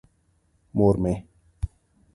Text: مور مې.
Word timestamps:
مور 0.77 0.95
مې. 1.03 1.13